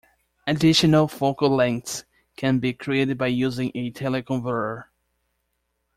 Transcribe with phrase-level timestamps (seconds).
[0.47, 2.05] Additional focal lengths
[2.35, 4.85] can be created by using a teleconverter.